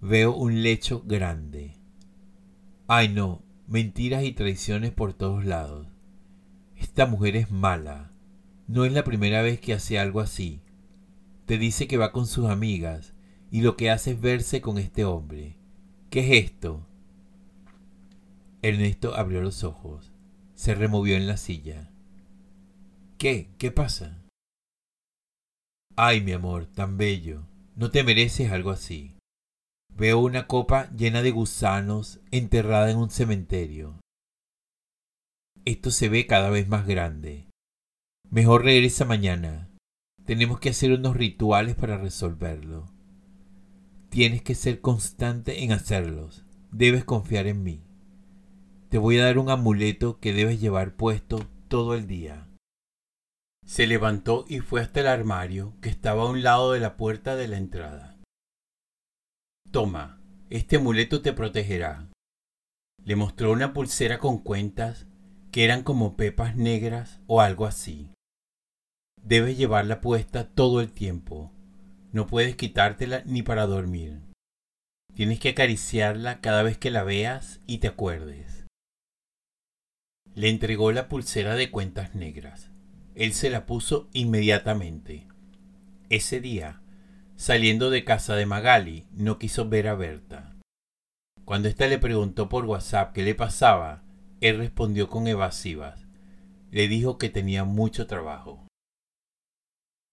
Veo 0.00 0.34
un 0.34 0.62
lecho 0.62 1.02
grande. 1.06 1.76
Ay 2.86 3.08
no, 3.08 3.42
mentiras 3.66 4.24
y 4.24 4.32
traiciones 4.32 4.92
por 4.92 5.14
todos 5.14 5.44
lados. 5.44 5.86
Esta 6.76 7.06
mujer 7.06 7.36
es 7.36 7.50
mala. 7.50 8.12
No 8.66 8.84
es 8.84 8.92
la 8.92 9.04
primera 9.04 9.40
vez 9.40 9.58
que 9.58 9.72
hace 9.72 9.98
algo 9.98 10.20
así. 10.20 10.60
Te 11.46 11.56
dice 11.56 11.86
que 11.86 11.96
va 11.96 12.12
con 12.12 12.26
sus 12.26 12.50
amigas 12.50 13.14
y 13.50 13.62
lo 13.62 13.76
que 13.76 13.90
hace 13.90 14.12
es 14.12 14.20
verse 14.20 14.60
con 14.60 14.78
este 14.78 15.04
hombre. 15.04 15.56
¿Qué 16.10 16.20
es 16.20 16.44
esto? 16.44 16.86
Ernesto 18.62 19.16
abrió 19.16 19.42
los 19.42 19.64
ojos. 19.64 20.12
Se 20.54 20.74
removió 20.76 21.16
en 21.16 21.26
la 21.26 21.36
silla. 21.36 21.90
¿Qué? 23.18 23.50
¿Qué 23.58 23.72
pasa? 23.72 24.22
Ay, 25.96 26.20
mi 26.20 26.32
amor, 26.32 26.66
tan 26.66 26.96
bello. 26.96 27.42
No 27.74 27.90
te 27.90 28.04
mereces 28.04 28.52
algo 28.52 28.70
así. 28.70 29.16
Veo 29.94 30.20
una 30.20 30.46
copa 30.46 30.90
llena 30.96 31.22
de 31.22 31.32
gusanos 31.32 32.20
enterrada 32.30 32.90
en 32.90 32.98
un 32.98 33.10
cementerio. 33.10 34.00
Esto 35.64 35.90
se 35.90 36.08
ve 36.08 36.26
cada 36.26 36.48
vez 36.50 36.68
más 36.68 36.86
grande. 36.86 37.48
Mejor 38.30 38.64
regresa 38.64 39.04
mañana. 39.04 39.68
Tenemos 40.24 40.60
que 40.60 40.70
hacer 40.70 40.92
unos 40.92 41.16
rituales 41.16 41.74
para 41.74 41.98
resolverlo. 41.98 42.86
Tienes 44.08 44.42
que 44.42 44.54
ser 44.54 44.80
constante 44.80 45.64
en 45.64 45.72
hacerlos. 45.72 46.44
Debes 46.70 47.04
confiar 47.04 47.46
en 47.46 47.62
mí. 47.62 47.82
Te 48.92 48.98
voy 48.98 49.18
a 49.18 49.24
dar 49.24 49.38
un 49.38 49.48
amuleto 49.48 50.20
que 50.20 50.34
debes 50.34 50.60
llevar 50.60 50.96
puesto 50.96 51.48
todo 51.68 51.94
el 51.94 52.06
día. 52.06 52.46
Se 53.64 53.86
levantó 53.86 54.44
y 54.46 54.60
fue 54.60 54.82
hasta 54.82 55.00
el 55.00 55.06
armario 55.06 55.72
que 55.80 55.88
estaba 55.88 56.24
a 56.24 56.28
un 56.28 56.42
lado 56.42 56.72
de 56.72 56.80
la 56.80 56.98
puerta 56.98 57.34
de 57.34 57.48
la 57.48 57.56
entrada. 57.56 58.18
Toma, 59.70 60.20
este 60.50 60.76
amuleto 60.76 61.22
te 61.22 61.32
protegerá. 61.32 62.10
Le 63.02 63.16
mostró 63.16 63.52
una 63.52 63.72
pulsera 63.72 64.18
con 64.18 64.36
cuentas 64.36 65.06
que 65.52 65.64
eran 65.64 65.84
como 65.84 66.14
pepas 66.14 66.54
negras 66.54 67.22
o 67.26 67.40
algo 67.40 67.64
así. 67.64 68.10
Debes 69.22 69.56
llevarla 69.56 70.02
puesta 70.02 70.50
todo 70.50 70.82
el 70.82 70.92
tiempo. 70.92 71.50
No 72.12 72.26
puedes 72.26 72.56
quitártela 72.56 73.22
ni 73.24 73.42
para 73.42 73.64
dormir. 73.64 74.20
Tienes 75.14 75.40
que 75.40 75.48
acariciarla 75.48 76.42
cada 76.42 76.62
vez 76.62 76.76
que 76.76 76.90
la 76.90 77.04
veas 77.04 77.58
y 77.66 77.78
te 77.78 77.88
acuerdes. 77.88 78.61
Le 80.34 80.48
entregó 80.48 80.92
la 80.92 81.08
pulsera 81.08 81.56
de 81.56 81.70
cuentas 81.70 82.14
negras. 82.14 82.70
Él 83.14 83.34
se 83.34 83.50
la 83.50 83.66
puso 83.66 84.08
inmediatamente. 84.12 85.26
Ese 86.08 86.40
día, 86.40 86.80
saliendo 87.36 87.90
de 87.90 88.04
casa 88.04 88.34
de 88.34 88.46
Magali, 88.46 89.06
no 89.12 89.38
quiso 89.38 89.68
ver 89.68 89.88
a 89.88 89.94
Berta. 89.94 90.56
Cuando 91.44 91.68
ésta 91.68 91.86
le 91.86 91.98
preguntó 91.98 92.48
por 92.48 92.64
WhatsApp 92.64 93.12
qué 93.12 93.22
le 93.22 93.34
pasaba, 93.34 94.04
él 94.40 94.58
respondió 94.58 95.08
con 95.08 95.26
evasivas. 95.26 96.06
Le 96.70 96.88
dijo 96.88 97.18
que 97.18 97.28
tenía 97.28 97.64
mucho 97.64 98.06
trabajo. 98.06 98.66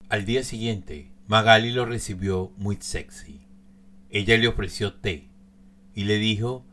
Al 0.09 0.25
día 0.25 0.43
siguiente, 0.43 1.11
Magali 1.27 1.71
lo 1.71 1.85
recibió 1.85 2.51
muy 2.57 2.77
sexy. 2.81 3.47
Ella 4.09 4.37
le 4.37 4.47
ofreció 4.47 4.95
té 4.95 5.29
y 5.93 6.03
le 6.05 6.17
dijo 6.17 6.65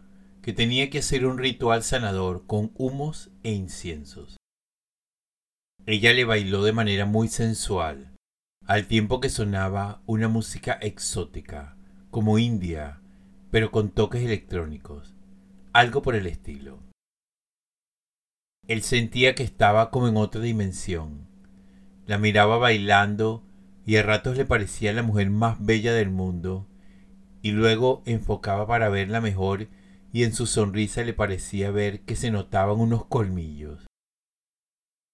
que 0.46 0.52
tenía 0.52 0.90
que 0.90 1.00
hacer 1.00 1.26
un 1.26 1.38
ritual 1.38 1.82
sanador 1.82 2.46
con 2.46 2.70
humos 2.76 3.32
e 3.42 3.50
inciensos. 3.50 4.36
Ella 5.86 6.12
le 6.12 6.24
bailó 6.24 6.62
de 6.62 6.72
manera 6.72 7.04
muy 7.04 7.26
sensual, 7.26 8.14
al 8.64 8.86
tiempo 8.86 9.18
que 9.18 9.28
sonaba 9.28 10.02
una 10.06 10.28
música 10.28 10.74
exótica, 10.74 11.76
como 12.12 12.38
india, 12.38 13.00
pero 13.50 13.72
con 13.72 13.90
toques 13.90 14.22
electrónicos, 14.22 15.16
algo 15.72 16.00
por 16.00 16.14
el 16.14 16.28
estilo. 16.28 16.78
Él 18.68 18.82
sentía 18.82 19.34
que 19.34 19.42
estaba 19.42 19.90
como 19.90 20.06
en 20.06 20.16
otra 20.16 20.42
dimensión. 20.42 21.26
La 22.06 22.18
miraba 22.18 22.56
bailando 22.56 23.42
y 23.84 23.96
a 23.96 24.04
ratos 24.04 24.36
le 24.36 24.44
parecía 24.44 24.92
la 24.92 25.02
mujer 25.02 25.28
más 25.28 25.56
bella 25.58 25.92
del 25.92 26.10
mundo, 26.10 26.68
y 27.42 27.50
luego 27.50 28.04
enfocaba 28.06 28.68
para 28.68 28.88
verla 28.88 29.20
mejor 29.20 29.66
y 30.16 30.24
en 30.24 30.32
su 30.32 30.46
sonrisa 30.46 31.02
le 31.02 31.12
parecía 31.12 31.70
ver 31.70 32.00
que 32.06 32.16
se 32.16 32.30
notaban 32.30 32.80
unos 32.80 33.04
colmillos. 33.04 33.84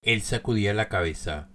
Él 0.01 0.21
sacudía 0.21 0.73
la 0.73 0.87
cabeza. 0.87 1.49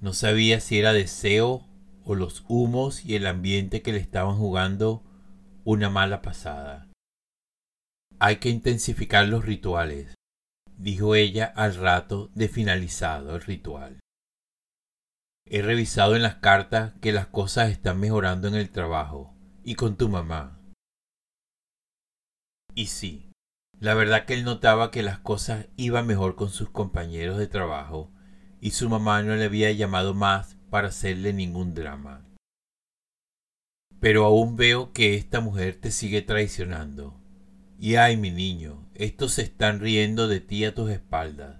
No 0.00 0.12
sabía 0.12 0.58
si 0.58 0.80
era 0.80 0.92
deseo 0.92 1.64
o 2.04 2.16
los 2.16 2.44
humos 2.48 3.04
y 3.04 3.14
el 3.14 3.28
ambiente 3.28 3.82
que 3.82 3.92
le 3.92 3.98
estaban 3.98 4.36
jugando 4.36 5.04
una 5.62 5.90
mala 5.90 6.22
pasada. 6.22 6.88
Hay 8.18 8.38
que 8.38 8.48
intensificar 8.48 9.28
los 9.28 9.44
rituales 9.44 10.16
dijo 10.76 11.14
ella 11.14 11.52
al 11.54 11.76
rato 11.76 12.32
de 12.34 12.48
finalizado 12.48 13.36
el 13.36 13.42
ritual. 13.42 14.00
He 15.46 15.62
revisado 15.62 16.16
en 16.16 16.22
las 16.22 16.34
cartas 16.36 16.94
que 17.00 17.12
las 17.12 17.28
cosas 17.28 17.70
están 17.70 18.00
mejorando 18.00 18.48
en 18.48 18.56
el 18.56 18.70
trabajo 18.70 19.36
y 19.62 19.76
con 19.76 19.96
tu 19.96 20.08
mamá. 20.08 20.58
Y 22.74 22.86
sí, 22.86 23.30
la 23.78 23.94
verdad 23.94 24.24
que 24.24 24.34
él 24.34 24.44
notaba 24.44 24.90
que 24.90 25.02
las 25.02 25.18
cosas 25.18 25.66
iban 25.76 26.06
mejor 26.06 26.36
con 26.36 26.50
sus 26.50 26.70
compañeros 26.70 27.36
de 27.36 27.46
trabajo 27.46 28.10
y 28.60 28.70
su 28.70 28.88
mamá 28.88 29.22
no 29.22 29.34
le 29.36 29.44
había 29.44 29.72
llamado 29.72 30.14
más 30.14 30.56
para 30.70 30.88
hacerle 30.88 31.32
ningún 31.32 31.74
drama. 31.74 32.24
Pero 34.00 34.24
aún 34.24 34.56
veo 34.56 34.92
que 34.92 35.16
esta 35.16 35.40
mujer 35.40 35.76
te 35.76 35.90
sigue 35.90 36.22
traicionando 36.22 37.20
Y 37.78 37.96
ay, 37.96 38.16
mi 38.16 38.30
niño, 38.30 38.88
estos 38.94 39.32
se 39.32 39.42
están 39.42 39.80
riendo 39.80 40.28
de 40.28 40.40
ti 40.40 40.64
a 40.64 40.74
tus 40.74 40.90
espaldas. 40.90 41.56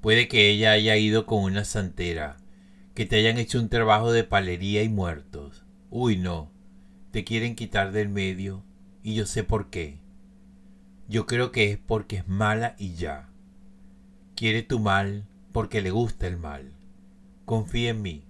Puede 0.00 0.28
que 0.28 0.50
ella 0.50 0.72
haya 0.72 0.96
ido 0.96 1.24
con 1.24 1.42
una 1.42 1.64
santera, 1.64 2.36
que 2.94 3.06
te 3.06 3.16
hayan 3.16 3.38
hecho 3.38 3.58
un 3.58 3.70
trabajo 3.70 4.12
de 4.12 4.22
palería 4.22 4.82
y 4.82 4.88
muertos. 4.88 5.64
Uy, 5.90 6.16
no, 6.16 6.52
te 7.10 7.24
quieren 7.24 7.56
quitar 7.56 7.90
del 7.90 8.10
medio, 8.10 8.62
y 9.04 9.14
yo 9.14 9.26
sé 9.26 9.44
por 9.44 9.68
qué. 9.68 9.98
Yo 11.08 11.26
creo 11.26 11.52
que 11.52 11.70
es 11.70 11.78
porque 11.78 12.16
es 12.16 12.26
mala 12.26 12.74
y 12.78 12.94
ya. 12.94 13.28
Quiere 14.34 14.62
tu 14.62 14.80
mal 14.80 15.26
porque 15.52 15.82
le 15.82 15.90
gusta 15.90 16.26
el 16.26 16.38
mal. 16.38 16.72
Confía 17.44 17.90
en 17.90 18.00
mí. 18.00 18.24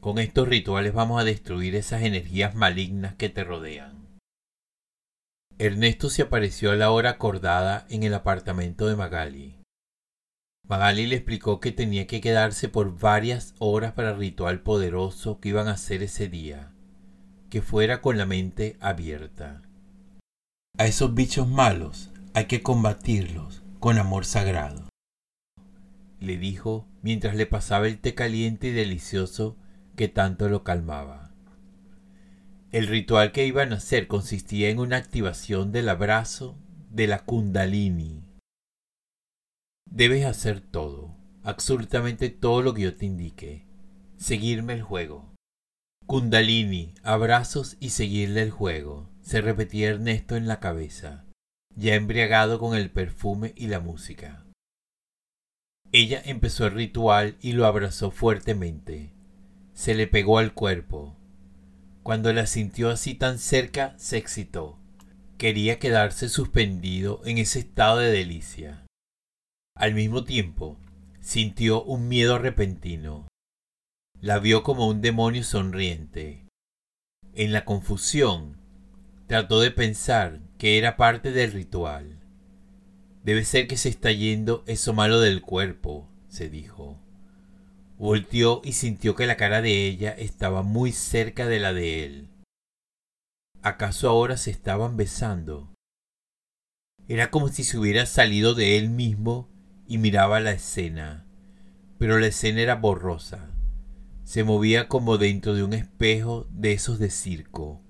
Con 0.00 0.18
estos 0.18 0.48
rituales 0.48 0.92
vamos 0.92 1.20
a 1.20 1.24
destruir 1.24 1.76
esas 1.76 2.02
energías 2.02 2.56
malignas 2.56 3.14
que 3.14 3.28
te 3.28 3.44
rodean. 3.44 4.08
Ernesto 5.58 6.10
se 6.10 6.22
apareció 6.22 6.72
a 6.72 6.76
la 6.76 6.90
hora 6.90 7.10
acordada 7.10 7.86
en 7.88 8.02
el 8.02 8.14
apartamento 8.14 8.88
de 8.88 8.96
Magali. 8.96 9.54
Magali 10.66 11.06
le 11.06 11.16
explicó 11.16 11.60
que 11.60 11.70
tenía 11.70 12.08
que 12.08 12.20
quedarse 12.20 12.68
por 12.68 12.98
varias 12.98 13.54
horas 13.60 13.92
para 13.92 14.10
el 14.10 14.18
ritual 14.18 14.60
poderoso 14.60 15.38
que 15.38 15.50
iban 15.50 15.68
a 15.68 15.72
hacer 15.72 16.02
ese 16.02 16.28
día, 16.28 16.72
que 17.48 17.62
fuera 17.62 18.00
con 18.00 18.18
la 18.18 18.26
mente 18.26 18.76
abierta. 18.80 19.62
A 20.76 20.86
esos 20.86 21.14
bichos 21.14 21.46
malos 21.46 22.10
hay 22.34 22.46
que 22.46 22.60
combatirlos 22.60 23.62
con 23.78 23.96
amor 23.96 24.24
sagrado, 24.24 24.88
le 26.18 26.36
dijo 26.36 26.88
mientras 27.00 27.36
le 27.36 27.46
pasaba 27.46 27.86
el 27.86 28.00
té 28.00 28.16
caliente 28.16 28.68
y 28.68 28.72
delicioso 28.72 29.56
que 29.94 30.08
tanto 30.08 30.48
lo 30.48 30.64
calmaba. 30.64 31.30
El 32.72 32.88
ritual 32.88 33.30
que 33.30 33.46
iban 33.46 33.72
a 33.72 33.76
hacer 33.76 34.08
consistía 34.08 34.68
en 34.68 34.80
una 34.80 34.96
activación 34.96 35.70
del 35.70 35.88
abrazo 35.88 36.58
de 36.90 37.06
la 37.06 37.20
kundalini. 37.24 38.24
Debes 39.88 40.26
hacer 40.26 40.60
todo, 40.60 41.14
absolutamente 41.44 42.30
todo 42.30 42.62
lo 42.62 42.74
que 42.74 42.82
yo 42.82 42.96
te 42.96 43.06
indique. 43.06 43.64
Seguirme 44.16 44.72
el 44.72 44.82
juego. 44.82 45.32
Kundalini, 46.06 46.94
abrazos 47.04 47.76
y 47.78 47.90
seguirle 47.90 48.42
el 48.42 48.50
juego, 48.50 49.13
se 49.24 49.40
repetía 49.40 49.90
Ernesto 49.90 50.36
en 50.36 50.46
la 50.46 50.60
cabeza, 50.60 51.24
ya 51.74 51.96
embriagado 51.96 52.60
con 52.60 52.76
el 52.76 52.90
perfume 52.90 53.52
y 53.56 53.66
la 53.66 53.80
música. 53.80 54.44
Ella 55.90 56.22
empezó 56.24 56.66
el 56.66 56.74
ritual 56.74 57.36
y 57.40 57.52
lo 57.52 57.66
abrazó 57.66 58.12
fuertemente. 58.12 59.10
Se 59.72 59.94
le 59.94 60.06
pegó 60.06 60.38
al 60.38 60.54
cuerpo, 60.54 61.16
cuando 62.04 62.34
la 62.34 62.46
sintió 62.46 62.90
así 62.90 63.14
tan 63.14 63.38
cerca, 63.38 63.94
se 63.98 64.18
excitó. 64.18 64.78
Quería 65.38 65.78
quedarse 65.78 66.28
suspendido 66.28 67.22
en 67.24 67.38
ese 67.38 67.60
estado 67.60 67.96
de 67.98 68.10
delicia. 68.12 68.84
Al 69.74 69.94
mismo 69.94 70.22
tiempo, 70.22 70.78
sintió 71.20 71.82
un 71.82 72.06
miedo 72.08 72.38
repentino. 72.38 73.26
La 74.20 74.38
vio 74.38 74.62
como 74.62 74.86
un 74.86 75.00
demonio 75.00 75.44
sonriente. 75.44 76.46
En 77.32 77.52
la 77.52 77.64
confusión, 77.64 78.58
trató 79.26 79.60
de 79.60 79.70
pensar 79.70 80.40
que 80.58 80.78
era 80.78 80.96
parte 80.96 81.32
del 81.32 81.52
ritual. 81.52 82.20
Debe 83.22 83.44
ser 83.44 83.66
que 83.66 83.76
se 83.76 83.88
está 83.88 84.12
yendo 84.12 84.64
eso 84.66 84.92
malo 84.92 85.20
del 85.20 85.40
cuerpo, 85.40 86.08
se 86.28 86.50
dijo. 86.50 87.00
Volteó 87.96 88.60
y 88.64 88.72
sintió 88.72 89.14
que 89.14 89.26
la 89.26 89.36
cara 89.36 89.62
de 89.62 89.86
ella 89.86 90.10
estaba 90.10 90.62
muy 90.62 90.92
cerca 90.92 91.46
de 91.46 91.60
la 91.60 91.72
de 91.72 92.04
él. 92.04 92.28
¿Acaso 93.62 94.10
ahora 94.10 94.36
se 94.36 94.50
estaban 94.50 94.96
besando? 94.96 95.72
Era 97.08 97.30
como 97.30 97.48
si 97.48 97.64
se 97.64 97.78
hubiera 97.78 98.04
salido 98.04 98.54
de 98.54 98.76
él 98.76 98.90
mismo 98.90 99.48
y 99.86 99.98
miraba 99.98 100.40
la 100.40 100.52
escena, 100.52 101.26
pero 101.98 102.18
la 102.18 102.26
escena 102.26 102.60
era 102.60 102.74
borrosa. 102.74 103.50
Se 104.22 104.44
movía 104.44 104.88
como 104.88 105.18
dentro 105.18 105.54
de 105.54 105.62
un 105.62 105.72
espejo 105.72 106.46
de 106.50 106.72
esos 106.72 106.98
de 106.98 107.10
circo. 107.10 107.83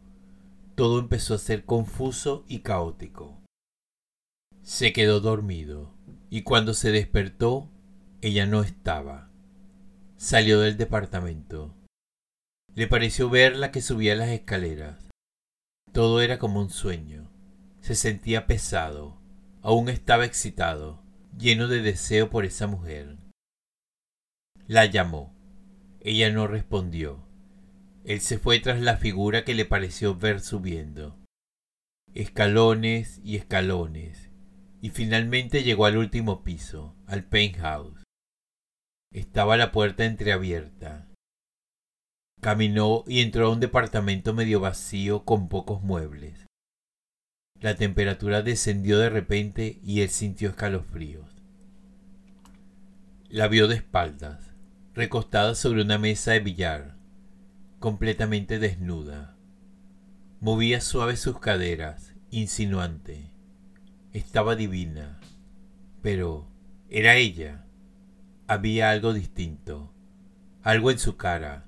Todo 0.75 0.99
empezó 0.99 1.35
a 1.35 1.39
ser 1.39 1.65
confuso 1.65 2.45
y 2.49 2.61
caótico. 2.61 3.41
Se 4.63 4.93
quedó 4.93 5.21
dormido, 5.21 5.95
y 6.31 6.43
cuando 6.43 6.75
se 6.75 6.91
despertó, 6.91 7.71
ella 8.23 8.47
no 8.47 8.63
estaba. 8.63 9.31
Salió 10.17 10.61
del 10.61 10.77
departamento. 10.77 11.75
Le 12.75 12.89
pareció 12.89 13.31
verla 13.31 13.71
que 13.71 13.83
subía 13.83 14.17
las 14.17 14.31
escaleras. 14.31 14.99
Todo 15.93 16.21
era 16.21 16.41
como 16.41 16.61
un 16.61 16.71
sueño. 16.71 17.31
Se 17.81 17.95
sentía 17.95 18.47
pesado. 18.49 19.21
Aún 19.63 19.89
estaba 19.89 20.25
excitado, 20.25 21.03
lleno 21.39 21.69
de 21.69 21.83
deseo 21.83 22.31
por 22.31 22.45
esa 22.45 22.67
mujer. 22.67 23.17
La 24.67 24.87
llamó. 24.87 25.33
Ella 26.01 26.31
no 26.31 26.49
respondió. 26.49 27.24
Él 28.05 28.21
se 28.21 28.39
fue 28.39 28.61
tras 28.61 28.81
la 28.81 28.99
figura 28.99 29.45
que 29.45 29.55
le 29.55 29.65
pareció 29.65 30.15
ver 30.15 30.41
subiendo. 30.41 31.19
Escalones 32.13 33.21
y 33.25 33.37
escalones. 33.37 34.31
Y 34.83 34.91
finalmente 34.91 35.63
llegó 35.63 35.87
al 35.87 35.97
último 35.97 36.45
piso, 36.45 36.95
al 37.07 37.25
penthouse. 37.25 38.05
Estaba 39.11 39.57
la 39.57 39.73
puerta 39.73 40.05
entreabierta. 40.05 41.09
Caminó 42.43 43.05
y 43.07 43.23
entró 43.23 43.47
a 43.47 43.51
un 43.51 43.61
departamento 43.61 44.35
medio 44.35 44.61
vacío 44.61 45.25
con 45.25 45.49
pocos 45.49 45.83
muebles. 45.83 46.45
La 47.61 47.77
temperatura 47.77 48.43
descendió 48.43 48.99
de 48.99 49.09
repente 49.09 49.79
y 49.83 50.03
él 50.03 50.11
sintió 50.11 50.51
escalofríos. 50.51 51.31
La 53.31 53.49
vio 53.49 53.67
de 53.67 53.77
espaldas, 53.77 54.53
recostada 54.93 55.55
sobre 55.55 55.81
una 55.81 55.97
mesa 55.97 56.33
de 56.33 56.41
billar, 56.41 56.99
completamente 57.85 58.59
desnuda. 58.59 59.37
Movía 60.41 60.81
suave 60.81 61.19
sus 61.19 61.39
caderas, 61.39 62.15
insinuante. 62.31 63.31
Estaba 64.15 64.57
divina, 64.57 65.21
pero 66.01 66.49
era 66.89 67.17
ella 67.17 67.67
había 68.47 68.89
algo 68.89 69.13
distinto, 69.13 69.93
algo 70.63 70.91
en 70.91 70.99
su 70.99 71.19
cara. 71.19 71.67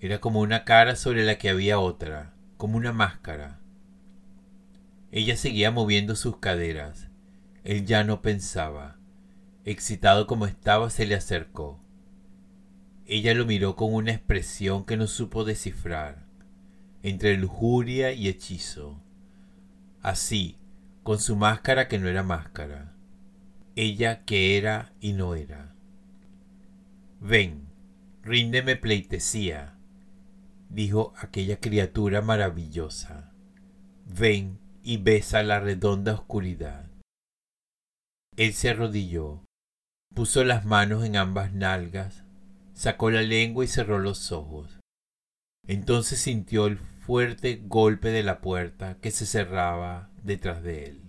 Era 0.00 0.20
como 0.20 0.40
una 0.40 0.64
cara 0.64 0.96
sobre 0.96 1.24
la 1.24 1.38
que 1.38 1.48
había 1.48 1.78
otra, 1.78 2.34
como 2.56 2.76
una 2.76 2.92
máscara. 2.92 3.60
Ella 5.12 5.36
seguía 5.36 5.70
moviendo 5.70 6.16
sus 6.16 6.38
caderas. 6.38 7.08
Él 7.62 7.86
ya 7.86 8.02
no 8.02 8.20
pensaba. 8.20 8.96
Excitado 9.64 10.26
como 10.26 10.46
estaba, 10.46 10.90
se 10.90 11.06
le 11.06 11.14
acercó. 11.14 11.83
Ella 13.06 13.34
lo 13.34 13.44
miró 13.44 13.76
con 13.76 13.92
una 13.92 14.12
expresión 14.12 14.84
que 14.84 14.96
no 14.96 15.06
supo 15.06 15.44
descifrar, 15.44 16.26
entre 17.02 17.36
lujuria 17.36 18.12
y 18.12 18.28
hechizo. 18.28 19.00
Así, 20.00 20.58
con 21.02 21.18
su 21.18 21.36
máscara 21.36 21.88
que 21.88 21.98
no 21.98 22.08
era 22.08 22.22
máscara 22.22 22.94
ella 23.76 24.24
que 24.24 24.56
era 24.56 24.92
y 25.00 25.12
no 25.12 25.34
era. 25.34 25.74
Ven, 27.20 27.68
ríndeme 28.22 28.76
pleitesía, 28.76 29.76
dijo 30.68 31.12
aquella 31.18 31.58
criatura 31.58 32.20
maravillosa. 32.22 33.32
Ven 34.06 34.58
y 34.82 34.98
besa 34.98 35.42
la 35.42 35.60
redonda 35.60 36.14
oscuridad. 36.14 36.90
Él 38.36 38.52
se 38.52 38.70
arrodilló, 38.70 39.44
puso 40.14 40.44
las 40.44 40.64
manos 40.64 41.04
en 41.04 41.16
ambas 41.16 41.52
nalgas, 41.52 42.23
sacó 42.74 43.10
la 43.10 43.22
lengua 43.22 43.64
y 43.64 43.68
cerró 43.68 43.98
los 43.98 44.32
ojos. 44.32 44.78
Entonces 45.66 46.20
sintió 46.20 46.66
el 46.66 46.78
fuerte 46.78 47.62
golpe 47.64 48.10
de 48.10 48.22
la 48.22 48.40
puerta 48.40 48.98
que 49.00 49.10
se 49.10 49.26
cerraba 49.26 50.10
detrás 50.22 50.62
de 50.62 50.84
él. 50.86 51.03